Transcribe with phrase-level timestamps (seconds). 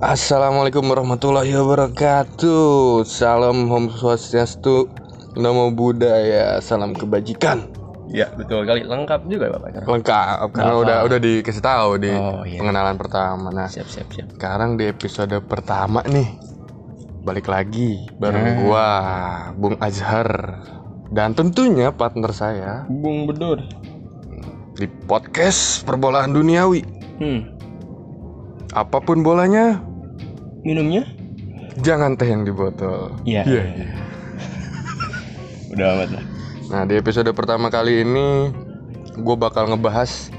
[0.00, 4.88] Assalamualaikum warahmatullahi wabarakatuh Salam Om Swastiastu
[5.36, 7.68] Namo Buddhaya Salam kebajikan
[8.08, 9.84] Ya betul kali lengkap juga bapak.
[9.84, 10.82] Lengkap Karena Hafal.
[10.82, 12.58] udah udah dikasih tahu di Oh, iya.
[12.58, 14.26] pengenalan pertama Nah Siap siap siap.
[14.32, 16.32] sekarang di episode pertama nih
[17.20, 18.56] Balik lagi bareng Nah.
[18.58, 18.86] gua
[19.52, 20.64] Bung Azhar
[21.06, 23.60] Dan tentunya partner saya Bung Bedur.
[24.74, 26.82] Di podcast Perbolaan Duniawi
[27.20, 27.52] Hmm.
[28.72, 29.76] Apa pun bolanya
[30.62, 31.08] Minumnya?
[31.80, 33.42] Jangan teh yang di botol Iya.
[33.46, 33.64] Iya.
[35.72, 36.24] Udah amat lah.
[36.70, 38.50] Nah di episode pertama kali ini
[39.18, 40.30] Gue bakal ngebahas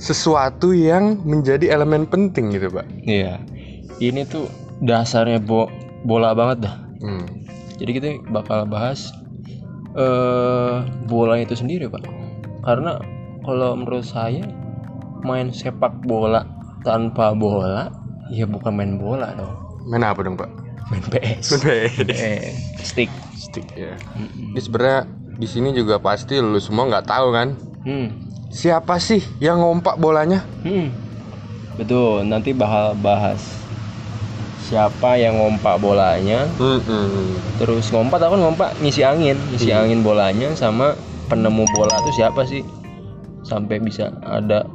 [0.00, 3.42] Sesuatu yang menjadi elemen penting gitu pak Iya.
[4.00, 4.48] Ini tuh
[4.80, 5.68] dasarnya bo
[6.08, 6.74] bola banget dah.
[7.04, 7.24] hmm.
[7.76, 9.12] Jadi kita bakal bahas
[9.92, 12.08] eh bola itu sendiri pak.
[12.64, 12.96] Karena
[13.44, 14.40] kalau menurut saya
[15.20, 16.48] main sepak bola
[16.80, 17.92] tanpa bola
[18.30, 19.50] ya bukan main bola dong.
[19.84, 20.50] Main apa dong pak?
[20.88, 21.60] Main PS.
[22.08, 23.10] Eh, stick.
[23.34, 24.52] Stick ya Mm-mm.
[24.54, 25.00] Ini sebenarnya
[25.34, 27.48] di sini juga pasti lu semua nggak tahu kan
[27.80, 28.12] Hmm.
[28.48, 30.44] Siapa sih yang ngompak bolanya?
[30.60, 30.92] Hmm.
[31.74, 33.40] Betul, nanti bakal bahas
[34.60, 37.34] siapa yang ngompak bolanya, Hmm.
[37.56, 39.82] terus ngompak apa ngompak ngisi angin, ngisi Iya.
[39.82, 40.92] angin bolanya sama
[41.26, 42.60] penemu bola itu siapa sih?
[43.40, 44.68] Sampai bisa ada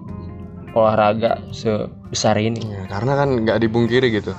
[0.75, 2.61] olahraga sebesar ini.
[2.61, 4.35] Ya, karena kan nggak dibungkiri gitu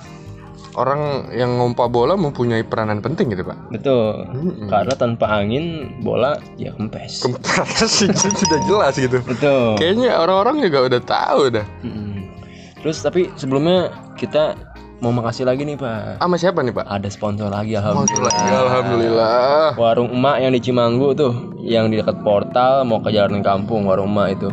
[0.77, 4.29] Orang yang ngompak bola mempunyai peranan penting gitu pak Betul.
[4.29, 4.69] Hmm.
[4.69, 7.25] Karena tanpa angin bola ya kempes.
[7.25, 9.81] Kempes itu sudah jelas gitu Betul.
[9.81, 12.29] Kayaknya orang-orang juga udah tahu dah Mm-mm.
[12.85, 13.89] Terus tapi sebelumnya
[14.21, 14.53] kita
[15.01, 16.21] mau makasih lagi nih Pak.
[16.21, 16.87] Sama siapa nih pak?
[16.89, 18.33] Ada sponsor lagi alhamdulillah.
[18.49, 23.85] Alhamdulillah Warung emak yang di Cimanggu tuh, yang di dekat portal mau ke jalan kampung
[23.85, 24.49] warung emak itu.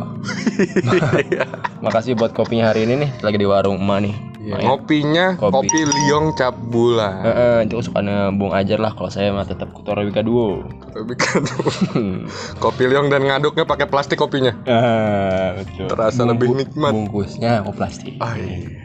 [1.84, 4.14] Makasih buat kopinya hari ini nih, lagi di warung emak nih.
[4.44, 5.52] Iya, ngopinya Kopi.
[5.56, 7.24] kopi liong cap bulan.
[7.24, 10.68] Heeh, itu kesukaannya Bung Ajar lah kalau saya mah tetap Torabika Duo.
[10.92, 11.44] Tapi kan
[12.64, 14.52] kopi liong dan ngaduknya pakai plastik kopinya.
[14.68, 15.88] Ah, betul.
[15.88, 16.92] Terasa lebih nikmat.
[16.92, 18.20] Bungkusnya kok plastik.
[18.20, 18.84] Ah iya.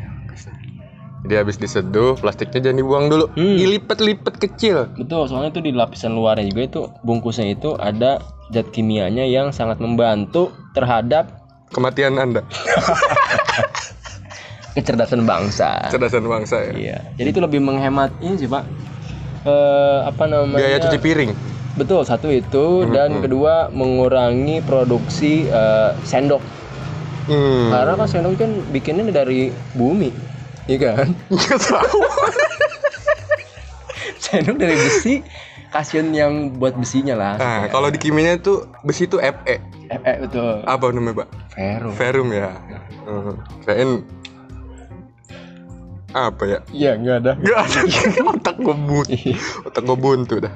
[1.20, 3.26] Jadi habis diseduh, plastiknya jangan dibuang dulu.
[3.36, 3.60] Hmm.
[3.60, 4.88] Dilipet-lipet kecil.
[4.96, 8.24] Betul, soalnya itu di lapisan luarnya juga itu bungkusnya itu ada
[8.56, 11.39] zat kimianya yang sangat membantu terhadap
[11.70, 12.42] Kematian Anda.
[14.80, 15.92] kecerdasan bangsa.
[15.92, 16.74] Cerdasan bangsa ya.
[16.74, 16.98] Iya.
[17.20, 18.64] Jadi itu lebih menghemat ini sih pak.
[19.44, 20.60] Eh apa namanya?
[20.60, 21.32] Biaya cuci piring.
[21.76, 26.42] Betul satu itu dan kedua mengurangi produksi eh, sendok.
[27.30, 27.70] Hmm.
[27.70, 30.10] Karena kan sendok kan bikinnya dari bumi,
[30.66, 31.14] iya kan?
[31.30, 32.02] Nggak tahu.
[34.26, 35.22] sendok dari besi,
[35.70, 37.34] kasihan yang buat besinya lah.
[37.38, 39.62] Nah, kalau di kimianya tuh besi itu Fe.
[39.90, 40.62] Eh, betul.
[40.66, 41.28] Apa namanya, Pak?
[41.58, 41.90] Vero.
[41.94, 42.54] Ferum ya.
[43.06, 43.38] Hmm.
[43.66, 44.06] Kirain
[46.14, 46.60] apa ya?
[46.74, 47.32] Iya nggak ada.
[47.38, 47.82] Gak ada
[48.34, 49.14] otak gue buntu,
[49.66, 50.54] otak gue buntu dah.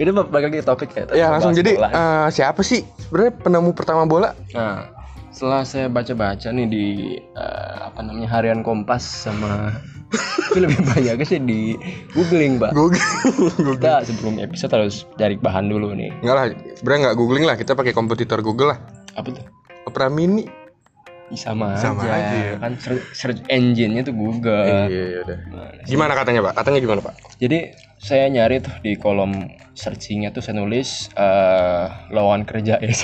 [0.00, 1.04] Ini balik lagi topik ya.
[1.12, 4.32] Ya langsung jadi eh, siapa sih sebenarnya penemu pertama bola?
[4.56, 4.88] Nah,
[5.28, 6.86] setelah saya baca-baca nih di
[7.20, 9.76] eh, apa namanya harian Kompas sama
[10.14, 11.74] itu lebih banyaknya sih di
[12.12, 12.70] googling, Pak.
[12.72, 13.02] Google.
[13.76, 16.10] Kita sebelum episode harus cari bahan dulu nih.
[16.22, 16.44] Enggak lah,
[16.78, 18.78] sebenarnya nggak googling lah, kita pakai kompetitor Google lah.
[19.14, 19.44] Apa tuh?
[19.84, 20.46] Opera Mini.
[21.34, 22.14] Sama, Sama aja.
[22.14, 22.54] aja ya.
[22.62, 22.72] Kan
[23.10, 24.86] search, engine-nya tuh Google.
[24.86, 25.38] iya udah.
[25.50, 26.62] Nah, Gimana katanya pak?
[26.62, 27.14] Katanya gimana pak?
[27.42, 29.32] Jadi saya nyari tuh di kolom
[29.74, 32.86] searchingnya tuh saya nulis eh lowongan kerja ya.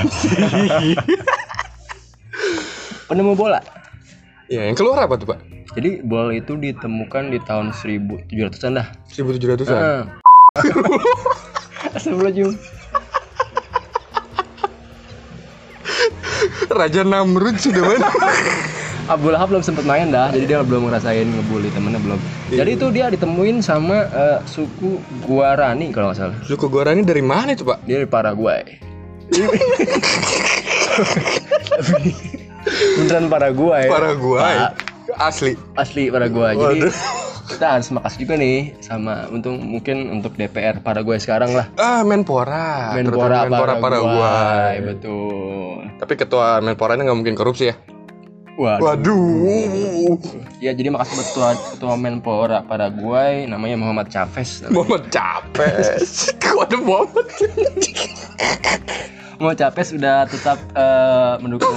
[3.09, 3.59] Penemu bola.
[4.47, 5.39] Ya yang keluar apa tuh pak?
[5.71, 8.87] Jadi bola itu ditemukan di tahun 1700-an dah.
[9.15, 9.79] 1700-an.
[9.79, 10.03] Ah.
[11.95, 12.59] Astagfirullahaladzim.
[16.71, 18.09] Raja Namrud sudah mana?
[19.11, 22.15] Abu Lahab belum sempet main dah, jadi dia belum ngerasain ngebully temennya belum.
[22.47, 26.39] Jadi itu dia ditemuin sama eh, suku Guarani kalau nggak salah.
[26.47, 27.83] Suku Guarani dari mana itu pak?
[27.91, 28.63] Dia dari Paraguay.
[33.03, 33.91] Beneran Paraguay.
[33.91, 34.39] Paraguay.
[34.63, 34.90] Pak.
[35.21, 35.53] Asli.
[35.77, 36.57] Asli Paraguay.
[36.57, 36.95] Jadi Waduh.
[37.53, 41.69] kita harus makasih juga nih sama untung mungkin untuk DPR Paraguay sekarang lah.
[41.77, 42.97] Ah Menpora.
[42.97, 44.81] Menpora Menpora Paraguay.
[44.81, 45.93] Betul.
[46.01, 47.77] Tapi ketua Menporanya nggak mungkin korupsi ya?
[48.57, 48.81] Waduh.
[48.81, 50.17] Waduh.
[50.65, 54.65] Ya jadi makasih buat ketua, ketua Menpora Paraguay namanya Muhammad Chavez.
[54.73, 56.33] Muhammad Capes.
[56.41, 57.29] Kok ada Muhammad?
[59.37, 61.77] Muhammad Chavez udah tetap eh, mendukung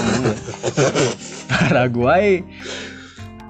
[1.52, 2.40] Paraguay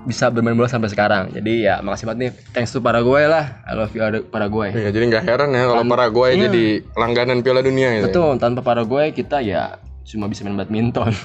[0.03, 1.31] bisa bermain bola sampai sekarang.
[1.31, 2.31] Jadi ya makasih banget nih.
[2.51, 3.63] Thanks to Paraguay lah.
[3.63, 4.75] I love you Paraguay.
[4.75, 6.51] Iya, jadi nggak heran ya kalau Paraguay iya.
[6.51, 8.07] jadi langganan Piala Dunia gitu.
[8.11, 11.15] Betul, tanpa Paraguay kita ya cuma bisa main badminton.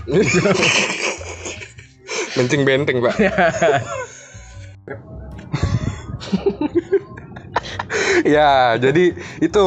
[2.39, 3.19] Mencing benteng, Pak.
[8.29, 9.65] ya, jadi itu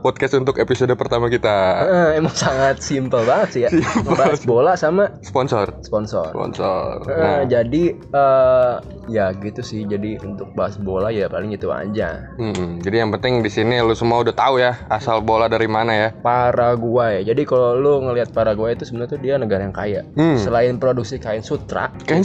[0.00, 1.56] podcast untuk episode pertama kita.
[1.82, 3.70] Eh, emang sangat simpel banget sih ya.
[3.74, 4.14] Simpel.
[4.14, 5.74] Ngebahas bola sama Sponsor.
[5.82, 6.30] sponsor.
[6.30, 7.02] Sponsor.
[7.04, 8.74] Eh, Nah, jadi eh,
[9.06, 9.82] ya gitu sih.
[9.82, 12.26] Jadi untuk bahas bola ya paling itu aja.
[12.34, 15.92] mm, jadi yang penting di sini lu semua udah tahu ya asal bola dari mana
[15.92, 16.08] ya.
[16.16, 17.22] Paraguay.
[17.22, 20.02] Jadi kalau lu ngelihat Paraguay itu sebenarnya tuh dia negara yang kaya.
[20.12, 20.36] Hmm.
[20.36, 22.22] Selain produksi kain sutra, Kan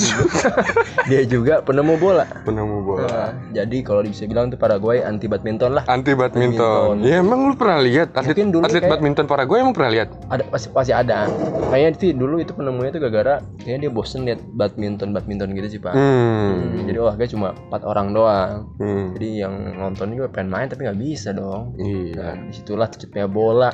[1.10, 2.26] dia juga penemu bola.
[2.42, 3.08] penemu bola.
[3.08, 5.84] Nah, jadi kalau bisa bilang tuh Paraguay anti badminton lah.
[5.86, 6.96] Anti badminton.
[6.96, 6.96] Badminton.
[7.04, 10.08] Ya emang lu pernah lihat atlet Mungkin dulu atlet kayak- badminton Paraguay emang pernah lihat?
[10.28, 11.28] Ada pasti pasti ada.
[11.68, 15.80] Kayaknya sih dulu itu penemunya tuh gara-gara kayaknya dia bosen lihat badminton badminton gitu sih
[15.80, 15.94] pak.
[15.94, 16.40] Hmm.
[16.42, 18.54] Hmm, jadi olahraga cuma empat orang doang.
[18.80, 19.08] Hmm.
[19.18, 21.76] Jadi yang nonton juga pengen main tapi nggak bisa dong.
[21.78, 22.16] Iya.
[22.16, 23.72] Nah, di situlah terciptanya bola.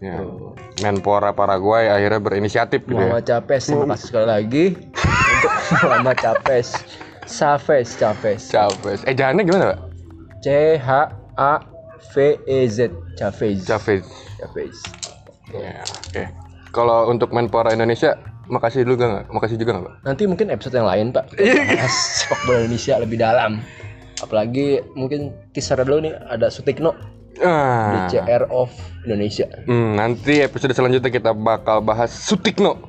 [0.00, 0.20] Ya.
[0.84, 3.08] Menpora Paraguay akhirnya berinisiatif gitu ya.
[3.08, 5.52] Muhammad Capes, terima kasih sekali lagi untuk
[5.88, 6.68] Muhammad Capes.
[7.26, 8.42] Chavez, Chavez.
[8.52, 9.00] Chavez.
[9.08, 9.78] Eh jalannya gimana, Pak?
[10.44, 10.90] C H
[11.40, 11.52] A
[12.12, 12.14] V
[12.44, 12.92] E Z.
[13.18, 13.66] Chavez.
[13.66, 14.04] Chavez.
[14.38, 14.76] Chavez.
[15.50, 16.22] Ya, oke.
[16.70, 19.26] Kalau untuk Menpora Indonesia, makasih dulu gak?
[19.28, 19.94] Makasih juga nggak, Pak?
[20.02, 21.34] Nanti mungkin episode yang lain, Pak.
[21.34, 23.52] Bahas sepak bola Indonesia lebih dalam.
[24.16, 26.96] Apalagi mungkin teaser dulu nih ada Sutikno
[27.36, 28.08] Ah.
[28.08, 28.72] DCR of
[29.04, 29.44] Indonesia.
[29.64, 32.80] Hmm, nanti episode selanjutnya kita bakal bahas Sutikno.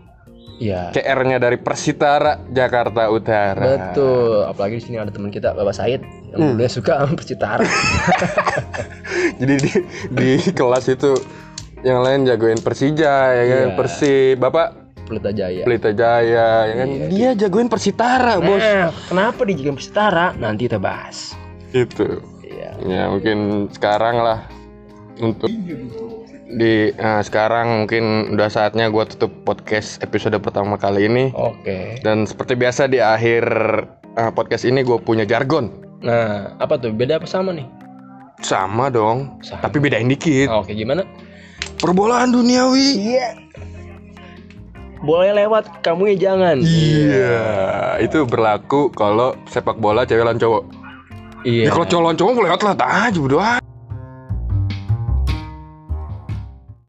[0.58, 0.90] Iya.
[0.90, 3.92] CR-nya dari Persitara Jakarta Utara.
[3.92, 4.48] Betul.
[4.48, 6.02] Apalagi di sini ada teman kita Bapak Said
[6.32, 7.62] yang dulunya suka sama Persitara.
[9.40, 9.72] Jadi di,
[10.10, 11.12] di kelas itu
[11.84, 13.76] yang lain jagoin Persija ya kan, Iya.
[13.76, 14.68] Persib, Bapak
[15.08, 15.64] Pelita Jaya.
[15.64, 16.88] Pelita Jaya ya kan.
[16.88, 18.60] Iya, Dia jagoin Persitara, Bos.
[18.60, 20.36] Nah, kenapa dijadikan Persitara?
[20.36, 21.34] Nanti kita bahas.
[21.72, 22.20] Itu.
[22.44, 22.70] Iya.
[22.84, 24.44] Ya mungkin sekarang lah
[25.18, 25.50] untuk
[26.48, 32.00] di nah, sekarang mungkin udah saatnya gua tutup podcast episode pertama kali ini Oke.
[32.02, 33.44] dan seperti biasa di akhir
[34.16, 36.94] eh, podcast ini gue punya jargon Nah, apa tuh?
[36.94, 37.68] Beda apa sama nih?
[38.40, 39.66] sama dong Sama.
[39.66, 41.04] tapi bedain dikit Oke, gimana?
[41.82, 43.28] perbolaan duniawi Iya.
[45.08, 46.60] Boleh lewat, kamu ya jangan.
[46.60, 47.48] iya
[48.04, 50.64] itu berlaku kalau sepak bola cewek lawan cowok
[51.48, 51.64] Iya.
[51.64, 53.64] ya kalau cowok lawan cowok lewat lah aja berdua